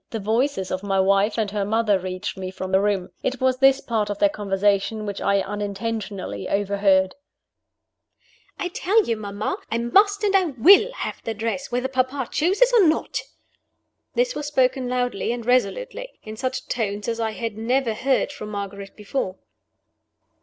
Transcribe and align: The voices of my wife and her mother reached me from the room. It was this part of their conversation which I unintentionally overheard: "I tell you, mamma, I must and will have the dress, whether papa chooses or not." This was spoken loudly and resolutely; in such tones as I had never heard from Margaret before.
The 0.09 0.19
voices 0.19 0.71
of 0.71 0.81
my 0.81 0.99
wife 0.99 1.37
and 1.37 1.51
her 1.51 1.63
mother 1.63 1.99
reached 1.99 2.35
me 2.35 2.49
from 2.49 2.71
the 2.71 2.81
room. 2.81 3.11
It 3.21 3.39
was 3.39 3.57
this 3.59 3.79
part 3.81 4.09
of 4.09 4.17
their 4.17 4.29
conversation 4.29 5.05
which 5.05 5.21
I 5.21 5.41
unintentionally 5.41 6.49
overheard: 6.49 7.13
"I 8.57 8.69
tell 8.69 9.03
you, 9.05 9.15
mamma, 9.15 9.57
I 9.71 9.77
must 9.77 10.23
and 10.23 10.57
will 10.57 10.91
have 10.93 11.21
the 11.23 11.35
dress, 11.35 11.71
whether 11.71 11.87
papa 11.87 12.27
chooses 12.31 12.73
or 12.73 12.87
not." 12.87 13.19
This 14.15 14.33
was 14.33 14.47
spoken 14.47 14.89
loudly 14.89 15.31
and 15.31 15.45
resolutely; 15.45 16.19
in 16.23 16.35
such 16.35 16.67
tones 16.67 17.07
as 17.07 17.19
I 17.19 17.29
had 17.33 17.55
never 17.55 17.93
heard 17.93 18.31
from 18.31 18.49
Margaret 18.49 18.95
before. 18.95 19.35